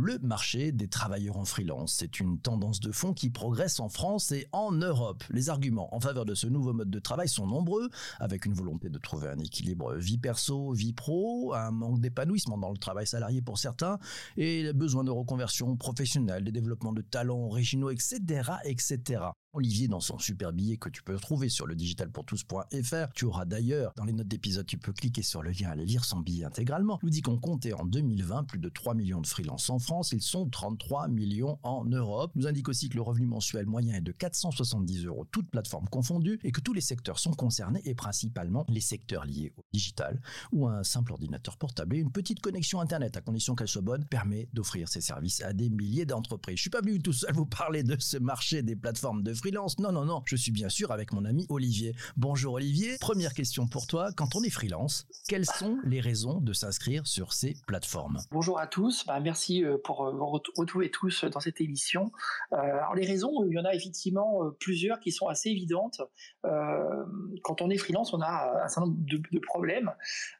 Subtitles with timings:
[0.00, 1.96] le marché des travailleurs en freelance.
[1.98, 5.22] C'est une tendance de fond qui progresse en France et en Europe.
[5.30, 8.88] Les arguments en faveur de ce nouveau mode de travail sont nombreux, avec une volonté
[8.88, 13.42] de trouver un équilibre vie perso, vie pro, un manque d'épanouissement dans le travail salarié
[13.42, 13.98] pour certains,
[14.36, 19.30] et le besoin de reconversion professionnelle, des développements de talents originaux, etc., etc.
[19.52, 23.92] Olivier, dans son super billet que tu peux trouver sur le digitalpourtous.fr, tu auras d'ailleurs
[23.96, 27.00] dans les notes d'épisode, tu peux cliquer sur le lien, aller lire son billet intégralement,
[27.02, 30.22] nous dit qu'on comptait en 2020 plus de 3 millions de freelances en France, ils
[30.22, 32.30] sont 33 millions en Europe.
[32.36, 36.38] Nous indique aussi que le revenu mensuel moyen est de 470 euros, toutes plateformes confondues,
[36.44, 40.20] et que tous les secteurs sont concernés, et principalement les secteurs liés au digital,
[40.52, 44.04] où un simple ordinateur portable et une petite connexion Internet, à condition qu'elle soit bonne,
[44.04, 46.56] permet d'offrir ces services à des milliers d'entreprises.
[46.56, 49.78] Je suis pas venu tout seul vous parler de ce marché des plateformes de freelance.
[49.78, 50.22] Non, non, non.
[50.26, 51.94] Je suis bien sûr avec mon ami Olivier.
[52.16, 52.98] Bonjour Olivier.
[53.00, 54.10] Première question pour toi.
[54.14, 58.18] Quand on est freelance, quelles sont les raisons de s'inscrire sur ces plateformes?
[58.30, 59.06] Bonjour à tous.
[59.06, 60.26] Bah, merci euh, pour euh, vous
[60.56, 62.12] retrouver tous dans cette émission.
[62.52, 66.02] Euh, alors les raisons, il y en a effectivement plusieurs qui sont assez évidentes.
[66.42, 69.90] quand on est freelance, on a un certain nombre de, problèmes.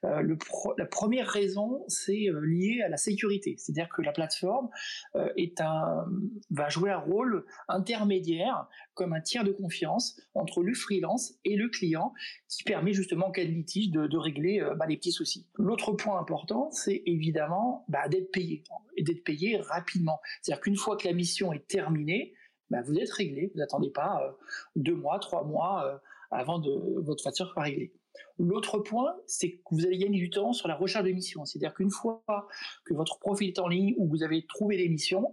[0.03, 3.55] La première raison, c'est lié à la sécurité.
[3.59, 4.69] C'est-à-dire que la plateforme
[6.51, 8.67] va jouer un rôle intermédiaire
[9.01, 12.13] comme un tiers de confiance entre le freelance et le client
[12.51, 15.47] qui permet justement en cas de litige de, régler euh, bah, les petits soucis.
[15.55, 18.63] L'autre point important, c'est évidemment bah, d'être payé
[18.99, 20.21] et d'être payé rapidement.
[20.43, 22.35] C'est-à-dire qu'une fois que la mission est terminée,
[22.69, 23.51] bah, vous êtes réglé.
[23.55, 24.33] Vous n'attendez pas euh,
[24.77, 25.97] deux mois, trois mois euh,
[26.31, 27.95] avant de votre facture soit réglée.
[28.39, 31.47] L'autre point, c'est que vous allez gagner du temps sur la recherche de missions.
[31.47, 32.23] C'est-à-dire qu'une fois
[32.85, 35.33] que votre profil est en ligne ou que vous avez trouvé des missions,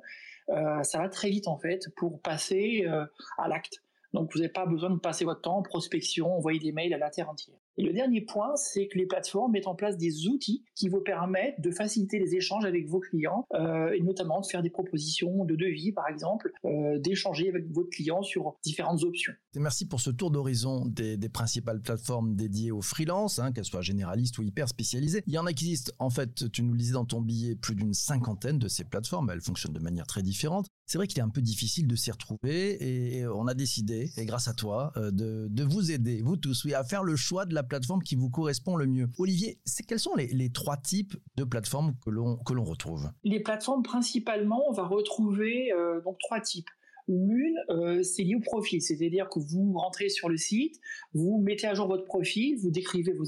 [0.83, 3.05] ça va très vite en fait pour passer euh,
[3.37, 3.81] à l'acte.
[4.13, 6.97] Donc vous n'avez pas besoin de passer votre temps en prospection, envoyer des mails à
[6.97, 7.57] la terre entière.
[7.77, 11.01] Et le dernier point, c'est que les plateformes mettent en place des outils qui vous
[11.01, 15.45] permettent de faciliter les échanges avec vos clients, euh, et notamment de faire des propositions
[15.45, 19.33] de devis, par exemple, euh, d'échanger avec votre client sur différentes options.
[19.55, 24.37] Merci pour ce tour d'horizon des, principales plateformes dédiées aux freelance, hein, qu'elles soient généralistes
[24.37, 25.23] ou hyper spécialisées.
[25.27, 27.55] Il y en a qui existent, en fait, tu nous le disais dans ton billet,
[27.55, 29.29] plus d'une cinquantaine de ces plateformes.
[29.29, 30.67] Elles fonctionnent de manière très différente.
[30.85, 34.25] C'est vrai qu'il est un peu difficile de s'y retrouver et on a décidé, et
[34.25, 37.45] grâce à toi, euh, de, de vous aider, vous tous, oui, à faire le choix
[37.45, 39.07] de la plateforme qui vous correspond le mieux.
[39.17, 43.09] Olivier, quels sont les, trois types de plateformes que l'on retrouve?
[43.23, 46.69] Les plateformes principalement, on va retrouver euh, donc trois types.
[47.07, 50.79] L'une, euh, c'est lié au profil, c'est-à-dire que vous rentrez sur le site,
[51.13, 53.23] vous mettez à jour votre profil, vous décrivez vos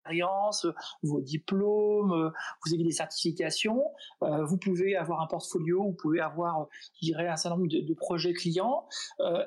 [0.00, 0.66] expériences,
[1.02, 2.32] vos diplômes,
[2.64, 3.84] vous avez des certifications,
[4.22, 6.68] euh, vous pouvez avoir un portfolio, vous pouvez avoir,
[7.02, 8.88] je un certain nombre de, projets clients,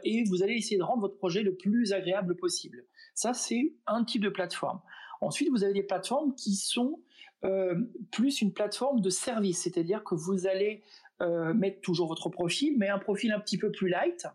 [0.04, 2.86] et vous allez essayer de rendre votre projet le plus agréable possible.
[3.16, 4.80] Ça, c'est un type de plateforme.
[5.22, 7.00] Ensuite, vous avez des plateformes qui sont
[7.46, 7.76] euh,
[8.12, 10.82] plus une plateforme de service, c'est-à-dire que vous allez
[11.22, 14.28] euh, mettre toujours votre profil, mais un profil un petit peu plus light,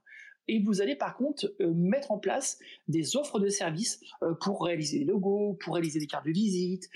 [0.48, 4.00] et vous allez par contre euh, mettre en place des offres de services
[4.40, 6.88] pour réaliser des logos, pour réaliser des cartes de visite,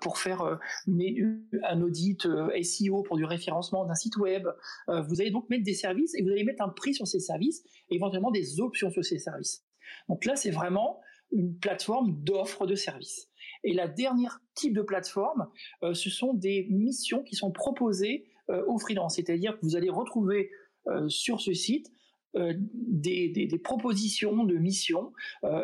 [0.00, 2.26] pour faire un audit
[2.62, 4.46] SEO pour du référencement d'un site web.
[4.88, 7.64] vous allez donc mettre des services et vous allez mettre un prix sur ces services,
[7.90, 9.64] éventuellement des options sur ces services.
[10.08, 11.00] Donc là, c'est vraiment
[11.32, 13.28] une plateforme d'offres de services.
[13.64, 15.48] Et la dernière type de plateforme,
[15.82, 19.16] euh, ce sont des missions qui sont proposées euh, aux freelances.
[19.16, 20.50] C'est-à-dire que vous allez retrouver
[20.86, 21.90] euh, sur ce site
[22.34, 25.12] des, des, propositions de missions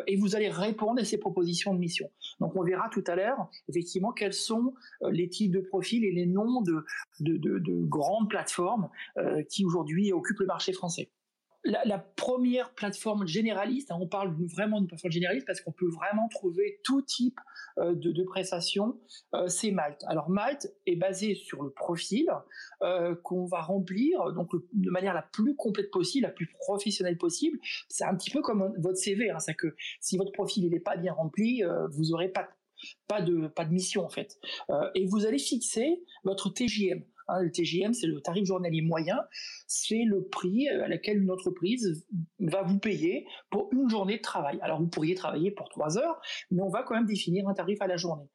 [0.07, 2.09] et vous allez répondre à ces propositions de missions.
[2.39, 4.73] Donc on verra tout à l'heure effectivement quels sont
[5.11, 8.89] les types de profils et les noms de grandes plateformes
[9.49, 11.09] qui aujourd'hui occupent le marché français
[11.63, 16.27] la, première plateforme généraliste, hein, on parle vraiment d'une plateforme généraliste parce qu'on peut vraiment
[16.27, 17.39] trouver tout type
[17.79, 18.99] euh, de, prestations,
[19.33, 20.03] euh, c'est Malte.
[20.07, 22.29] Alors Malte est basé sur le profil
[22.81, 27.59] euh, qu'on va remplir donc de manière la plus complète possible, la plus professionnelle possible.
[27.89, 30.97] C'est un petit peu comme votre CV, hein, c'est que si votre profil n'est pas
[30.97, 32.03] bien rempli, vous
[33.21, 34.39] de pas de mission en fait.
[34.95, 37.03] et vous allez fixer votre TJM.
[37.27, 39.17] Hein, le TGM, c'est le tarif journalier moyen,
[39.67, 42.05] c'est le prix à laquelle une entreprise
[42.39, 44.59] va vous payer pour une journée de travail.
[44.61, 46.21] Alors vous pourriez travailler pour trois heures,
[46.51, 48.27] mais on va quand même définir un tarif à la journée.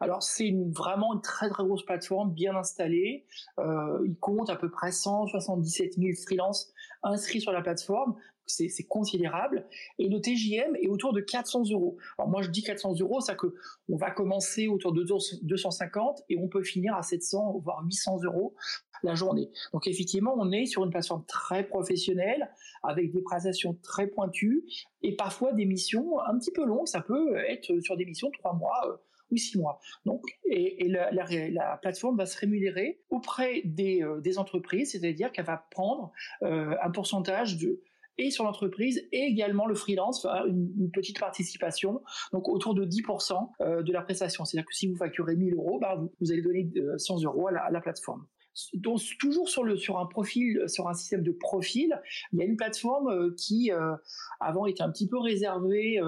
[0.00, 3.24] Alors c'est vraiment une très très grosse plateforme bien installée.
[3.60, 6.72] Euh, il compte à peu près 177 000 freelances
[7.04, 8.16] inscrits sur la plateforme
[8.52, 9.66] c'est considérable.
[9.98, 11.96] Et le TJM est autour de 400 euros.
[12.18, 13.54] Alors moi je dis 400 euros, ça que
[13.88, 15.04] on va commencer autour de
[15.42, 18.54] 250 et on peut finir à 700 voire 800 euros
[19.02, 19.50] la journée.
[19.72, 22.50] Donc effectivement, on est sur une plateforme très professionnelle
[22.82, 24.64] avec des prestations très pointues
[25.02, 26.86] et parfois des missions un petit peu longues.
[26.86, 28.96] Ça peut être sur des missions de trois mois, euh,
[29.30, 29.80] ou six mois.
[30.04, 36.12] Donc, et, la, plateforme va se rémunérer auprès des, des entreprises, c'est-à-dire qu'elle va prendre
[36.42, 37.82] un pourcentage de
[38.18, 43.82] et sur l'entreprise et également le freelance une, petite participation, donc autour de 10% euh,
[43.82, 44.44] de la prestation.
[44.44, 47.70] C'est-à-dire que si vous facturez 1000 euros, bah, vous, allez donner 100 euh, euros à
[47.70, 48.26] la, plateforme.
[48.74, 51.98] Donc, toujours sur, le, sur un profil, sur un système de profil,
[52.32, 53.70] il y a une plateforme euh, qui
[54.40, 55.98] avant était un petit peu réservée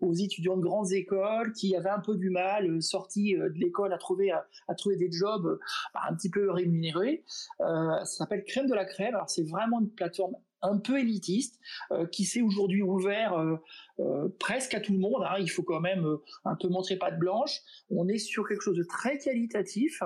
[0.00, 3.98] aux étudiants de grandes écoles qui avaient un peu du mal, sortis de l'école, à
[3.98, 5.58] trouver à, trouver des jobs
[5.92, 7.24] bah, un petit peu rémunérés.
[7.58, 9.14] ça s'appelle Crème de la Crème.
[9.14, 11.58] Alors c'est vraiment une plateforme un peu élitiste,
[11.92, 13.56] euh, qui s'est aujourd'hui ouvert euh,
[14.00, 15.22] euh, presque à tout le monde.
[15.24, 15.36] Hein.
[15.38, 16.06] Il faut quand même
[16.44, 17.60] un peu montrer patte blanche.
[17.90, 20.02] On est sur quelque chose de très qualitatif,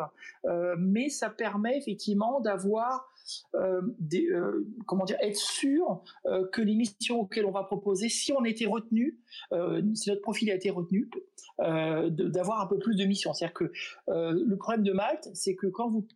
[0.79, 3.11] mais ça permet effectivement d'avoir
[4.87, 6.03] comment dire, être sûr
[6.53, 9.19] que les missions auxquelles on va proposer, si on été retenu,
[9.95, 11.09] si notre profil a été retenu,
[11.59, 13.33] d'avoir un peu plus de missions.
[13.33, 13.73] C'est-à-dire que
[14.09, 16.07] le problème de Malte, c'est que quand vous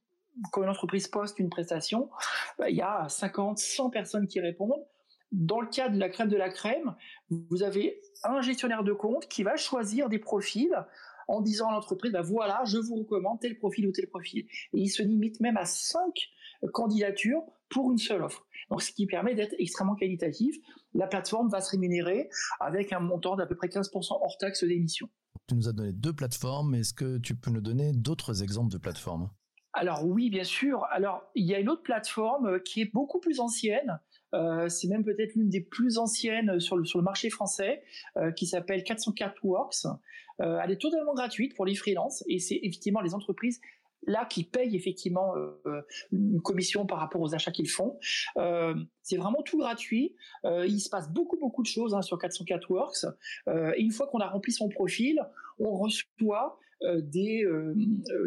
[0.53, 2.11] quand une entreprise poste une prestation,
[2.59, 4.85] bah, il y a 50, 100 personnes qui répondent.
[5.31, 6.95] Dans le cas de la crème de la crème,
[7.29, 10.75] vous avez un gestionnaire de compte qui va choisir des profils
[11.27, 14.47] en disant à l'entreprise, bah, voilà, je vous recommande tel profil ou tel profil.
[14.73, 16.01] Et il se limite même à 5
[16.73, 18.47] candidatures pour une seule offre.
[18.71, 20.57] Donc, ce qui permet d'être extrêmement qualitatif.
[20.95, 22.29] La plateforme va se rémunérer
[22.61, 25.09] avec un montant d'à peu près 15% hors taxe d'émission.
[25.47, 26.75] Tu nous as donné deux plateformes.
[26.75, 29.31] Est-ce que tu peux nous donner d'autres exemples de plateformes?
[29.79, 30.85] Alors oui, bien sûr.
[30.91, 34.01] Alors il y a une autre plateforme euh, qui est beaucoup plus ancienne.
[34.35, 37.83] Euh, c'est même peut-être l'une des plus anciennes sur le, sur le marché français,
[38.17, 39.87] euh, qui s'appelle 404 Works.
[40.39, 43.61] elle est totalement gratuite pour les freelances et c'est effectivement les entreprises
[44.07, 45.35] là qui payent effectivement
[46.13, 47.99] une commission par rapport aux achats qu'ils font.
[49.03, 50.15] c'est vraiment tout gratuit.
[50.45, 53.07] il se passe beaucoup beaucoup de choses hein, sur 404 Works.
[53.49, 55.21] et une fois qu'on a rempli son profil,
[55.59, 57.45] on reçoit des,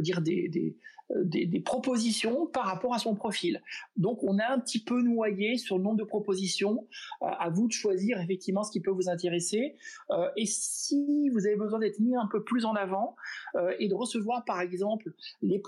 [0.02, 0.76] dire des,
[1.24, 3.62] des, propositions par rapport à son profil.
[3.98, 6.88] Donc on a un petit peu noyé sur le nombre de propositions.
[7.24, 9.76] Euh, à vous de choisir effectivement ce qui peut vous intéresser.
[10.12, 13.16] Euh, et si vous avez besoin d'être mis un peu plus en avant
[13.56, 15.12] euh, et de recevoir par exemple
[15.42, 15.62] les,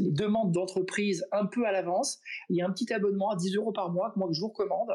[0.00, 3.72] demandes d'entreprise un peu à l'avance, il y a un petit abonnement à 10 euros
[3.72, 4.90] par mois que moi je vous recommande,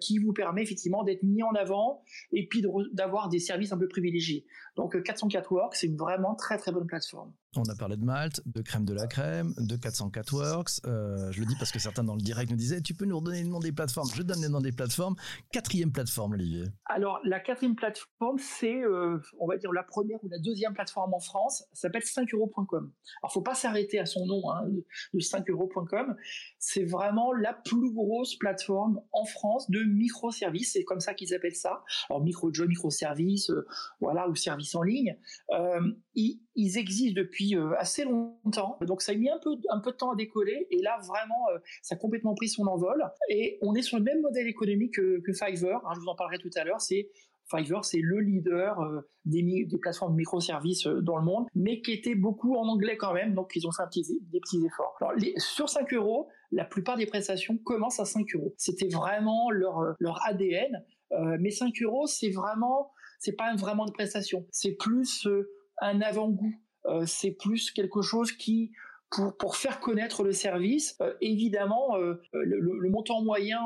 [0.00, 2.02] qui vous permet effectivement d'être mis en avant
[2.32, 4.46] et puis d'avoir des services un peu privilégiés.
[4.76, 7.32] Donc 404 Work, c'est une vraiment très très bonne plateforme.
[7.58, 10.70] On a parlé de Malte, de crème de la crème, de 404 Works.
[10.84, 13.18] Euh, je le dis parce que certains dans le direct nous disaient Tu peux nous
[13.18, 15.16] redonner le nom des plateformes Je donne le nom des plateformes.
[15.52, 16.64] Quatrième plateforme, Olivier.
[16.84, 21.14] Alors, la quatrième plateforme, c'est, euh, on va dire, la première ou la deuxième plateforme
[21.14, 21.64] en France.
[21.72, 22.92] Ça s'appelle 5euros.com.
[23.22, 24.68] Alors, faut pas s'arrêter à son nom, hein,
[25.14, 26.14] de 5euros.com.
[26.58, 30.72] C'est vraiment la plus grosse plateforme en France de microservices.
[30.72, 31.82] C'est comme ça qu'ils appellent ça.
[32.10, 33.66] Alors, micro-job, microservices, euh,
[34.00, 35.16] voilà, ou services en ligne.
[36.14, 39.96] ils existent depuis euh, assez longtemps, donc ça a mis un peu, un peu de
[39.96, 43.74] temps à décoller, et là vraiment, euh, ça a complètement pris son envol, et on
[43.74, 46.64] est sur le même modèle économique que, Fiverr, hein, je vous en parlerai tout à
[46.64, 47.10] l'heure, c'est
[47.50, 52.14] Fiverr, c'est le leader euh, des, plateformes de microservices dans le monde, mais qui était
[52.14, 54.98] beaucoup en anglais quand même, donc ils ont fait des petits efforts.
[55.36, 58.54] Sur 5 euros, la plupart des prestations commencent à 5 euros.
[58.56, 60.82] C'était vraiment leur, leur ADN,
[61.38, 62.90] mais 5 euros, c'est vraiment,
[63.20, 65.28] c'est pas vraiment de prestation, c'est plus
[65.80, 66.54] un avant-goût.
[66.88, 68.72] Euh, c'est plus quelque chose qui
[69.10, 70.96] pour, pour faire connaître le service.
[71.00, 73.60] Euh, évidemment, euh, le, montant moyen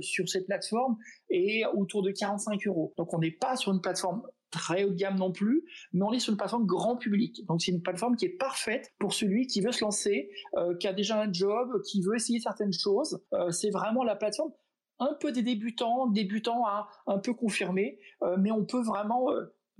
[0.00, 0.96] sur cette plateforme
[1.30, 2.92] est autour de 45 euros.
[2.96, 6.12] Donc on n'est pas sur une plateforme très haut de gamme non plus, mais on
[6.12, 7.44] est sur une plateforme grand public.
[7.46, 10.30] Donc c'est une plateforme qui est parfaite pour celui qui veut se lancer,
[10.78, 13.22] qui a déjà un job, qui veut essayer certaines choses.
[13.50, 14.52] c'est vraiment la plateforme
[14.98, 17.98] un peu des débutants, débutants à un peu confirmés,
[18.38, 19.28] mais on peut vraiment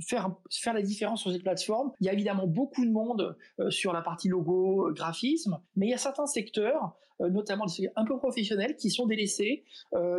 [0.07, 1.93] faire, faire la différence sur cette plateforme.
[2.01, 5.87] Il y a évidemment beaucoup de monde euh, sur la partie logo, euh, graphisme, mais
[5.87, 7.67] il y a certains secteurs, euh, notamment
[7.97, 9.65] un peu professionnels, qui sont délaissés,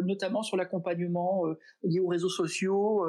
[0.03, 1.43] notamment sur l'accompagnement
[1.83, 3.05] lié aux réseaux sociaux,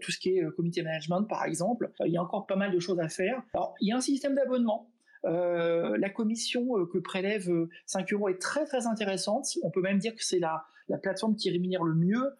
[0.00, 1.90] tout ce qui est comité management par exemple.
[2.04, 3.42] il y a encore pas mal de choses à faire.
[3.54, 4.90] Alors, il y a un système d'abonnement.
[5.24, 7.48] la commission que prélève
[7.86, 9.46] 5 euros est très très intéressante.
[9.62, 12.34] On peut même dire que c'est la, la plateforme qui rémunère le mieux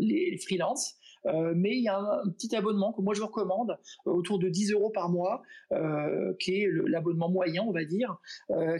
[0.00, 0.96] les, les freelances.
[1.26, 4.38] Euh, mais il y a un, petit abonnement que moi je vous recommande, euh, autour
[4.38, 8.18] de 10 euros par mois, euh, qui est l'abonnement moyen, on va dire,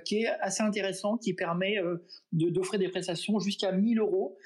[0.04, 1.76] qui est assez intéressant, qui permet
[2.32, 4.36] d'offrir des prestations jusqu'à 1000 euros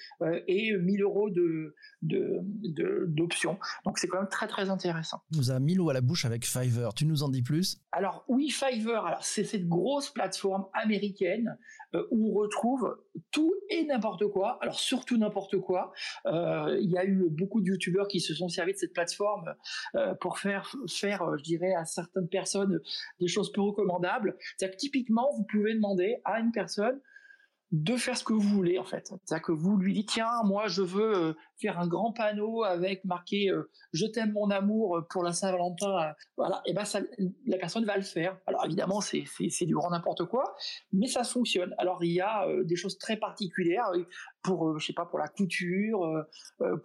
[0.46, 3.58] et 1000 euros de d'options.
[3.84, 5.18] Donc c'est quand même très très intéressant.
[5.32, 6.94] Nous a mis l'eau à la bouche avec Fiverr.
[6.94, 7.80] Tu nous en dis plus?
[7.92, 9.04] Alors oui, Fiverr.
[9.06, 11.58] Alors c'est cette grosse plateforme américaine
[12.10, 12.96] où on retrouve
[13.30, 14.58] tout et n'importe quoi.
[14.60, 15.92] Alors surtout n'importe quoi.
[16.26, 19.54] Il y a eu beaucoup de YouTube youtubeurs qui se sont servis de cette plateforme
[20.20, 22.80] pour faire faire, je dirais, à certaines personnes
[23.20, 24.36] des choses peu recommandables.
[24.56, 27.00] C'est-à-dire que typiquement, vous pouvez demander à une personne
[27.72, 29.12] de faire ce que vous voulez en fait.
[29.24, 33.04] C'est-à-dire que vous lui dites tiens moi je veux euh, faire un grand panneau avec
[33.04, 37.00] marqué euh, je t'aime mon amour pour la Saint-Valentin euh, voilà et ben ça,
[37.44, 38.38] la personne va le faire.
[38.46, 40.54] Alors évidemment c'est c'est du grand n'importe quoi
[40.92, 41.74] mais ça fonctionne.
[41.78, 43.90] Alors il y a des choses très particulières
[44.42, 46.24] pour je sais pas pour la couture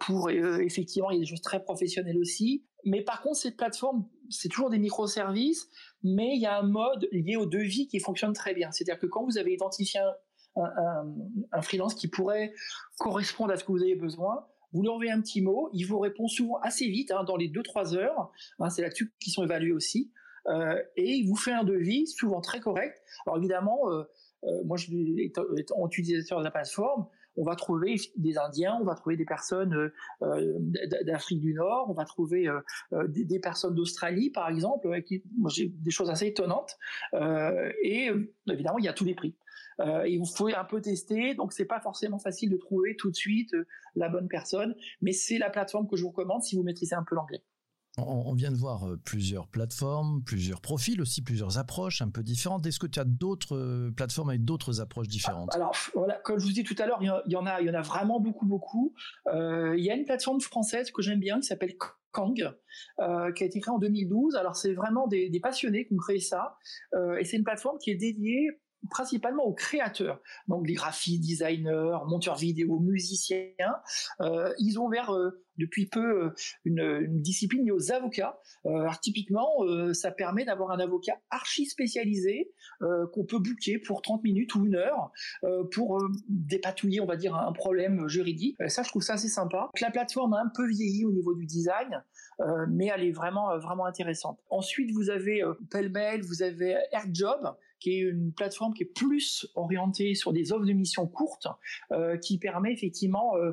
[0.00, 4.08] pour effectivement il y a des choses très professionnelles aussi mais par contre cette plateforme
[4.30, 5.68] c'est toujours des microservices
[6.02, 8.72] mais il y a un mode lié au devis qui fonctionne très bien.
[8.72, 10.12] C'est-à-dire que quand vous avez identifié un
[10.56, 12.52] un, freelance qui pourrait
[12.98, 15.98] correspondre à ce que vous avez besoin, vous lui envoyez un petit mot, il vous
[15.98, 19.72] répond souvent assez vite, hein, dans les 2-3 heures, hein, c'est là-dessus qu'ils sont évalués
[19.72, 20.10] aussi,
[20.48, 23.00] euh, et il vous fait un devis, souvent très correct.
[23.26, 24.04] Alors évidemment, euh,
[24.44, 24.90] euh, moi, je,
[25.56, 27.06] étant utilisateur de la plateforme,
[27.36, 29.90] on va trouver des Indiens, on va trouver des personnes
[31.06, 32.46] d'Afrique du Nord, on va trouver
[33.08, 34.86] des, personnes d'Australie, par exemple,
[35.38, 36.76] moi, j'ai des choses assez étonnantes.
[37.14, 38.10] et
[38.50, 39.34] évidemment, il y a tous les prix.
[39.82, 43.16] Euh, il faut un peu tester, donc c'est pas forcément facile de trouver tout de
[43.16, 46.62] suite euh, la bonne personne, mais c'est la plateforme que je vous recommande si vous
[46.62, 47.42] maîtrisez un peu l'anglais.
[47.98, 52.64] On, vient de voir euh, plusieurs plateformes, plusieurs profils aussi, plusieurs approches un peu différentes.
[52.64, 55.54] Est-ce que tu as d'autres plateformes avec d'autres approches différentes?
[55.54, 57.70] Alors voilà, comme je vous dis tout à l'heure, il y, en a, il y
[57.70, 58.94] en a vraiment beaucoup, beaucoup.
[59.26, 61.76] il y a une plateforme française que j'aime bien qui s'appelle
[62.12, 64.36] Kang, qui a été créée en 2012.
[64.36, 66.56] Alors c'est vraiment des, des, passionnés qui ont créé ça,
[67.18, 68.48] et c'est une plateforme qui est dédiée
[68.90, 73.46] principalement aux créateurs, donc les graphistes, designers, monteurs vidéo, musiciens.
[74.20, 76.34] Euh, ils ont ouvert euh, depuis peu euh,
[76.64, 78.38] une, discipline aux avocats.
[78.64, 79.48] alors typiquement,
[79.92, 84.76] ça permet d'avoir un avocat archi spécialisé qu'on peut booker pour 30 minutes ou une
[84.76, 85.12] heure
[85.72, 88.56] pour dépatouiller, on va dire, un problème juridique.
[88.68, 89.68] ça, je trouve ça assez sympa.
[89.80, 92.02] la plateforme a un peu vieilli au niveau du design,
[92.70, 94.40] mais elle est vraiment, vraiment intéressante.
[94.50, 100.14] Ensuite, vous avez Pellmail, vous avez AirJob, qui est une plateforme qui est plus orientée
[100.14, 101.48] sur des offres de mission courtes,
[101.90, 103.52] euh, qui permet effectivement euh,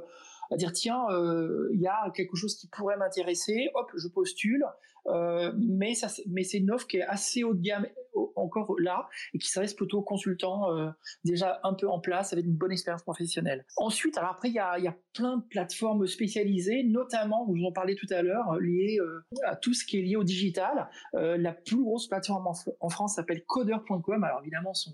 [0.51, 4.65] à dire tiens, euh, il y a quelque chose qui pourrait m'intéresser, hop, je postule.
[5.08, 7.88] Euh, mais ça, mais c'est une offre qui est assez haut de gamme
[8.36, 10.89] encore là et qui s'adresse plutôt aux consultants euh,
[11.24, 13.65] déjà un peu en place avec une bonne expérience professionnelle.
[13.77, 17.72] Ensuite, alors après il y a, y a, plein de plateformes spécialisées, notamment, vous en
[17.72, 19.00] parlez tout à l'heure, liées
[19.46, 20.89] à tout ce qui est lié au digital.
[21.13, 24.24] la plus grosse plateforme en, en France s'appelle coder.com.
[24.24, 24.91] Alors évidemment, son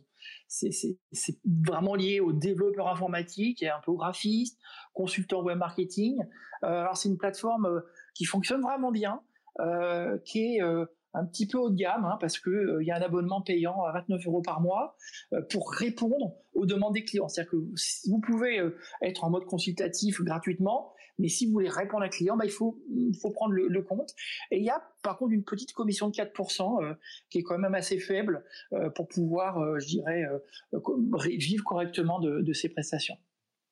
[0.48, 0.98] c'est
[1.46, 4.60] vraiment lié aux développeurs informatiques et un peu aux graphistes,
[4.94, 6.18] consultants web marketing.
[6.64, 7.82] Euh, alors c'est une plateforme euh,
[8.14, 9.22] qui fonctionne vraiment bien,
[9.60, 13.02] euh, qui est un petit peu haut de gamme hein, parce que y a un
[13.02, 14.98] abonnement payant à 29 euros par mois
[15.50, 17.28] pour répondre aux demandes des clients.
[17.28, 17.58] C'est-à-dire que
[18.10, 18.62] vous pouvez
[19.02, 22.52] être en mode consultatif gratuitement, mais si vous voulez répondre à un client, bah, il
[22.52, 22.78] faut,
[23.34, 24.14] prendre le, compte.
[24.52, 26.94] Et il y a par contre une petite commission de 4% euh,
[27.30, 28.44] qui est quand même assez faible
[28.74, 30.26] euh, pour pouvoir, euh, je dirais,
[31.38, 33.18] vivre correctement de ces prestations.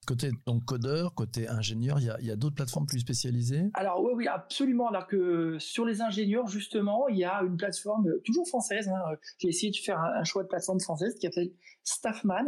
[0.05, 3.69] Côté donc codeur, côté ingénieur, il y a, d'autres plateformes plus spécialisées?
[3.73, 4.89] Alors oui, oui, absolument.
[4.89, 8.89] Alors que sur les ingénieurs, justement, il y a une plateforme euh, toujours française.
[8.89, 9.15] Hein.
[9.39, 11.51] J'ai essayé de faire un, choix de plateforme française qui s'appelle
[11.83, 12.45] Staffman,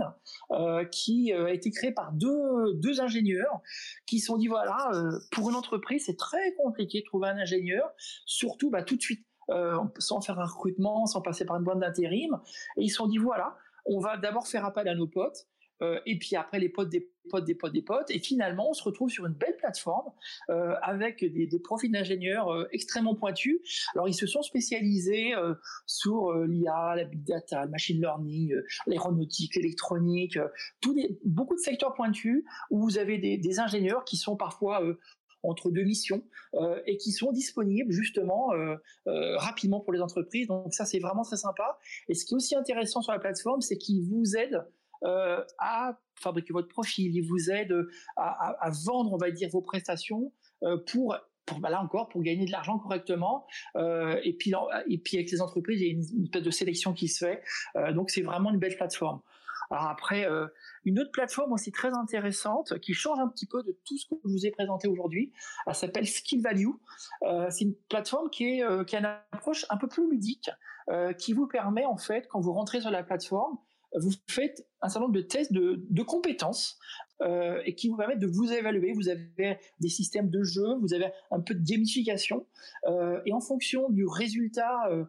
[0.51, 3.61] euh, qui euh, a été créé par deux, deux ingénieurs
[4.05, 4.91] qui se sont dit voilà,
[5.31, 7.89] pour une entreprise, c'est très compliqué de trouver un ingénieur,
[8.25, 9.25] surtout bah, tout de suite.
[9.99, 12.39] sans faire un recrutement, sans passer par une boîte d'intérim.
[12.77, 15.47] Et ils se sont dit, voilà, on va d'abord faire appel à nos potes,
[15.81, 18.73] euh, et puis après les potes des potes des potes des potes et finalement on
[18.73, 20.09] se retrouve sur une belle plateforme
[20.49, 23.59] euh, avec des, profils d'ingénieurs euh, extrêmement pointus
[23.93, 25.33] alors ils se sont spécialisés
[25.85, 28.55] sur l'IA la big data le machine learning
[28.87, 30.39] l'aéronautique l'électronique
[31.25, 34.81] beaucoup de secteurs pointus où vous avez des, ingénieurs qui sont parfois
[35.43, 36.23] entre deux missions
[36.85, 38.51] et qui sont disponibles justement
[39.05, 40.47] rapidement pour les entreprises.
[40.47, 41.79] Donc ça, c'est vraiment très sympa.
[42.09, 44.65] Et ce qui est aussi intéressant sur la plateforme, c'est qu'ils vous aident
[45.05, 47.75] euh, à fabriquer votre profil, il vous aide
[48.17, 50.33] à, vendre, on va dire, vos prestations
[50.63, 51.17] euh, pour
[51.59, 53.45] bah là encore pour gagner de l'argent correctement.
[53.75, 57.25] Euh, et puis avec les entreprises il y a une, espèce de sélection qui se
[57.25, 57.43] fait.
[57.93, 59.21] Donc c'est vraiment une belle plateforme.
[59.69, 60.27] Alors après
[60.85, 64.15] une autre plateforme aussi très intéressante qui change un petit peu de tout ce que
[64.23, 65.33] je vous ai présenté aujourd'hui
[65.67, 66.71] elle s'appelle Skill Value.
[67.49, 70.49] C'est une plateforme qui a une approche un peu plus ludique
[71.19, 73.59] qui vous permet en fait quand vous rentrez sur la plateforme
[73.99, 76.77] vous faites un certain nombre de tests de, compétences
[77.21, 78.93] euh, et qui vous permettent de vous évaluer.
[78.93, 82.45] Vous avez des systèmes de jeu, vous avez un peu de gamification,
[82.87, 85.05] euh, et en fonction du résultat euh,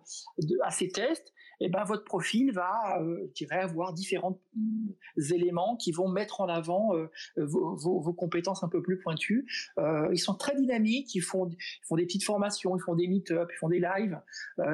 [0.62, 4.90] à ces tests, eh ben, votre profil va, euh, je avoir différents mm,
[5.32, 6.92] éléments qui vont mettre en avant
[7.36, 9.46] vos, compétences un peu plus pointues.
[10.12, 13.50] Ils sont très dynamiques, ils font, ils font des petites formations, ils font des meet-ups,
[13.50, 14.20] ils font des lives.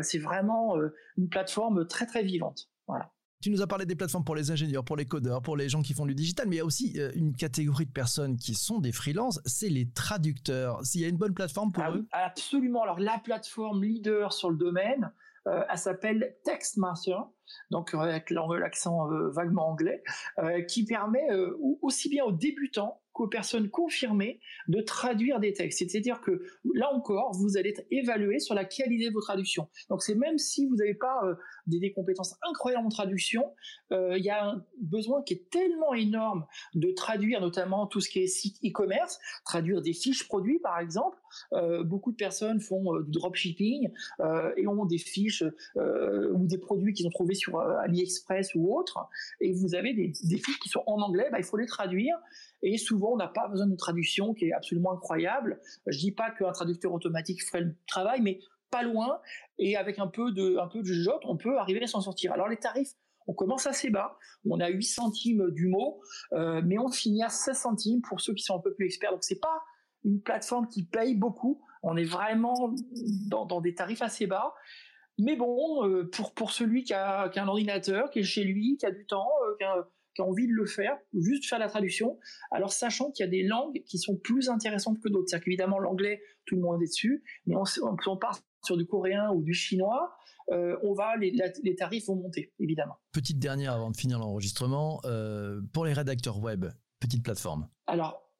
[0.02, 0.76] c'est vraiment
[1.16, 2.69] une plateforme très très vivante.
[2.87, 3.12] Voilà.
[3.43, 5.83] Tu nous as parlé des plateformes pour les ingénieurs, pour les codeurs, pour les gens
[5.83, 8.79] qui font du digital, mais il y a aussi une catégorie de personnes qui sont
[8.79, 10.79] des freelances, c'est les traducteurs.
[10.85, 12.83] S'il y a une bonne plateforme pour ah eux Absolument.
[12.83, 15.13] Alors la plateforme leader sur le domaine,
[15.49, 17.27] euh, elle s'appelle Textmaster,
[17.71, 20.03] donc avec l'accent euh, vaguement anglais,
[20.39, 21.27] euh, qui permet
[21.81, 25.79] aussi bien aux débutants qu'aux personnes confirmées de traduire des textes.
[25.79, 26.43] C'est-à-dire que
[26.75, 29.69] là encore, vous allez être évalué sur la qualité de vos traductions.
[29.91, 31.35] Donc c'est même si vous n'avez pas euh,
[31.67, 33.53] des, compétences incroyables en traduction,
[33.93, 38.09] euh, il y a un besoin qui est tellement énorme de traduire notamment tout ce
[38.09, 41.19] qui est site e-commerce, traduire des fiches produits par exemple.
[41.53, 43.91] Euh, beaucoup de personnes font du dropshipping
[44.57, 45.45] et ont des fiches
[45.77, 47.35] ou des produits qu'ils ont trouvés
[47.85, 48.99] AliExpress ou autre,
[49.41, 52.17] et vous avez des, fiches qui sont en anglais, bah, il faut les traduire.
[52.63, 55.61] Et souvent, on n'a pas besoin de traduction qui est absolument incroyable.
[55.87, 59.21] Je dis pas qu'un traducteur automatique ferait le travail, mais pas loin.
[59.59, 62.33] Et avec un peu de, un peu de on peut arriver à s'en sortir.
[62.33, 62.95] Alors les tarifs,
[63.27, 64.17] on commence assez bas.
[64.49, 66.01] On a 8 centimes du mot,
[66.33, 69.13] euh, mais on finit à 16 centimes pour ceux qui sont un peu plus experts.
[69.13, 69.63] Donc c'est pas
[70.05, 71.63] une plateforme qui paye beaucoup.
[71.83, 72.75] On est vraiment
[73.27, 74.55] dans, des tarifs assez bas.
[75.19, 78.45] Mais bon, euh, pour, pour celui qui a, qui a, un ordinateur, qui est chez
[78.45, 81.47] lui, qui a du temps, euh, qui a, qui a envie de le faire, juste
[81.47, 82.19] faire la traduction,
[82.50, 85.28] alors sachant qu'il y a des langues qui sont plus intéressantes que d'autres.
[85.28, 87.64] C'est-à-dire qu'évidemment, l'anglais, tout le monde est dessus, mais on,
[88.07, 90.14] on, part sur du coréen ou du chinois,
[90.50, 92.99] euh, on va les, les, tarifs vont monter, évidemment.
[93.12, 96.66] Petite dernière avant de finir l'enregistrement, euh, pour les rédacteurs web,
[97.00, 97.69] petite plateforme.
[97.87, 98.31] Alors,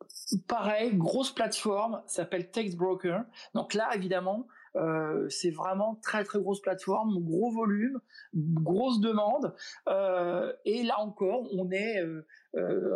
[0.47, 3.21] pareil, grosse plateforme, s'appelle Textbroker.
[3.55, 8.01] Donc là, évidemment, euh, c'est vraiment très très grosse plateforme, gros volume,
[8.35, 9.55] grosse demande.
[9.89, 12.25] Euh, et là encore, on est euh,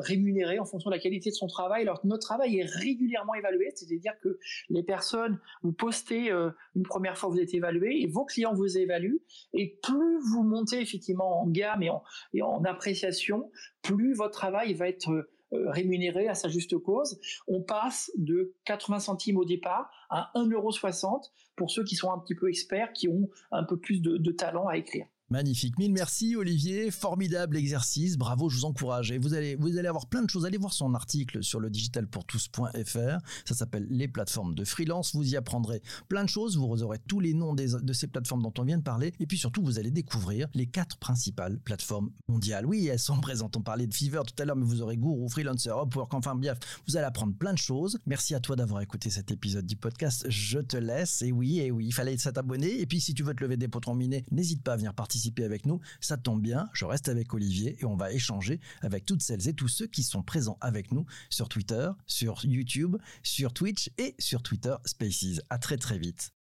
[0.00, 1.82] rémunéré en fonction de la qualité de son travail.
[1.82, 4.38] Alors notre travail est régulièrement évalué, c'est-à-dire que
[4.70, 9.20] les personnes, vous postez une première fois, vous êtes évalué, et vos clients vous évaluent.
[9.52, 12.02] Et plus vous montez effectivement en gamme et en,
[12.32, 13.50] et en appréciation,
[13.82, 15.28] plus votre travail va être
[15.66, 17.18] rémunéré à sa juste cause.
[17.48, 22.34] On passe de 80 centimes au départ à 1,60€ pour ceux qui sont un petit
[22.34, 25.06] peu experts, qui ont un peu plus de talent à écrire.
[25.28, 25.76] Magnifique.
[25.76, 26.92] Mille merci Olivier.
[26.92, 28.16] Formidable exercice.
[28.16, 29.10] Bravo, je vous encourage.
[29.10, 30.46] Et vous allez, vous allez avoir plein de choses.
[30.46, 33.18] Allez voir son article sur le digitalpourtous.fr.
[33.44, 35.16] Ça s'appelle Les plateformes de freelance.
[35.16, 36.56] Vous y apprendrez plein de choses.
[36.56, 39.12] Vous aurez tous les noms de ces plateformes dont on vient de parler.
[39.18, 42.64] Et puis surtout, vous allez découvrir les quatre principales plateformes mondiales.
[42.64, 43.56] Oui, elles sont présentes.
[43.56, 46.14] On parlait de Fiverr tout à l'heure, mais vous aurez Guru, Freelancer, Upwork.
[46.14, 47.98] Enfin, bref, vous allez apprendre plein de choses.
[48.06, 50.24] Merci à toi d'avoir écouté cet épisode du podcast.
[50.28, 51.22] Je te laisse.
[51.22, 52.80] Et oui, et oui, il fallait s'abonner.
[52.80, 55.15] Et puis, si tu veux te lever des potrons minés, n'hésite pas à venir participer
[55.16, 55.80] participer avec nous.
[56.00, 59.54] Ça tombe bien, je reste avec Olivier et on va échanger avec toutes celles et
[59.54, 64.42] tous ceux qui sont présents avec nous sur Twitter, sur YouTube, sur Twitch et sur
[64.42, 65.40] Twitter Spaces.
[65.48, 66.35] À très très vite.